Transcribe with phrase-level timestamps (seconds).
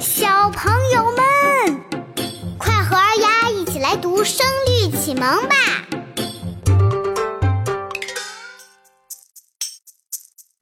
[0.00, 1.84] 小朋友们，
[2.56, 5.56] 快和二丫一起来读《声律启蒙》吧！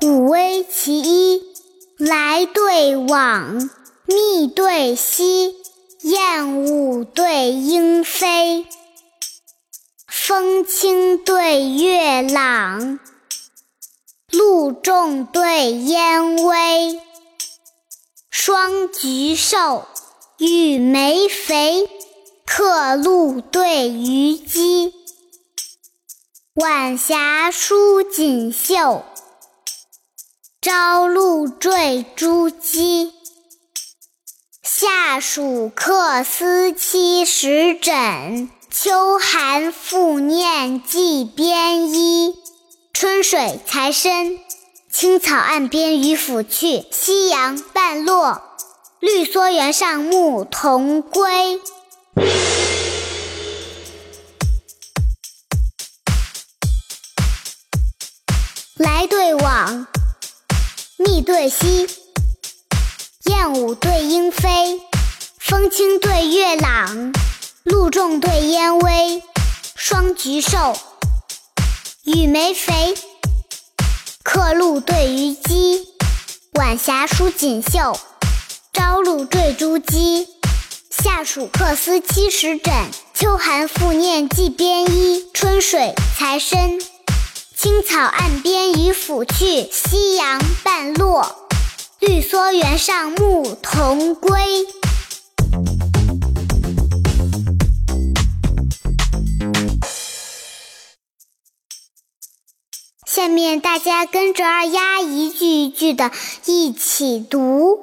[0.03, 1.43] 五危其一，
[1.99, 3.71] 来对往，
[4.07, 5.55] 密对稀，
[6.01, 8.67] 燕舞对莺飞，
[10.09, 12.99] 风清对月朗，
[14.31, 17.01] 露重对烟微。
[18.39, 19.87] 双菊瘦，
[20.37, 21.89] 雨梅肥，
[22.45, 24.93] 客路对渔矶。
[26.55, 29.07] 晚霞舒锦绣，
[30.61, 33.11] 朝露缀珠玑。
[34.63, 42.35] 夏暑客思七十枕，秋寒复念寄边衣。
[42.93, 44.39] 春水才深。
[44.99, 48.41] 青草岸边渔父去，夕阳半落，
[48.99, 51.61] 绿蓑原上牧童归。
[58.77, 59.87] 来对往，
[60.97, 61.87] 密对稀，
[63.25, 64.81] 燕舞对莺飞，
[65.39, 67.13] 风清对月朗，
[67.65, 69.23] 露重对烟微，
[69.75, 70.75] 双菊瘦，
[72.05, 72.97] 雨梅肥。
[74.27, 75.87] 客路对渔矶，
[76.55, 77.97] 晚霞舒锦绣，
[78.73, 80.27] 朝露缀珠玑。
[80.91, 82.75] 夏暑客思七十枕，
[83.15, 85.25] 秋寒复念寄边衣。
[85.33, 86.81] 春水才深，
[87.57, 91.49] 青草岸边渔父去，夕阳半落，
[92.01, 94.67] 绿蓑原上牧童归。
[103.17, 106.13] 下面大家跟着二丫一句一句的
[106.45, 107.81] 一起读：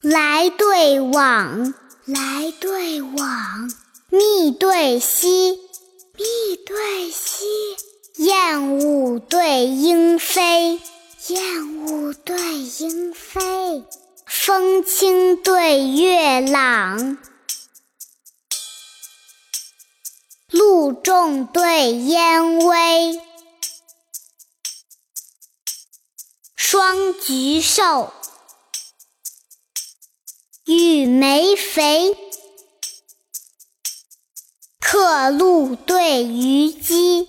[0.00, 1.72] 来对往，
[2.04, 3.70] 来对往，
[4.10, 5.52] 密对稀，
[6.16, 7.44] 密对稀，
[8.16, 10.80] 燕舞对莺飞，
[11.28, 13.84] 燕舞对莺飞，
[14.26, 17.16] 风清对月朗，
[20.92, 23.20] 重对烟微。
[26.56, 28.12] 双菊瘦，
[30.66, 32.14] 玉梅肥，
[34.78, 37.26] 客路对渔矶。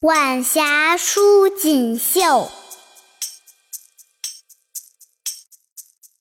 [0.00, 2.50] 晚霞舒锦绣，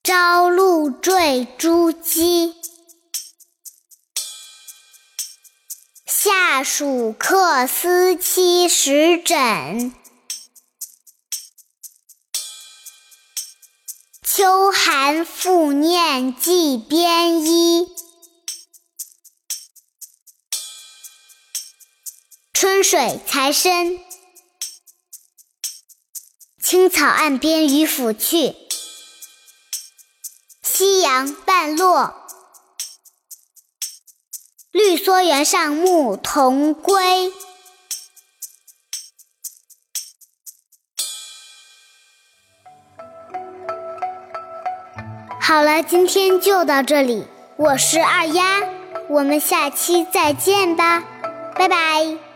[0.03, 2.60] 朝露缀珠玑。
[6.23, 9.91] 夏暑客思七十枕，
[14.21, 17.87] 秋寒复念寄边衣。
[22.53, 23.99] 春水才深，
[26.61, 28.55] 青草岸边渔父去，
[30.61, 32.13] 夕阳半落。
[34.71, 37.31] 绿蓑原上牧童归。
[45.41, 47.27] 好了，今天就到这里，
[47.57, 48.61] 我是二丫，
[49.09, 51.03] 我们下期再见吧，
[51.55, 52.30] 拜拜。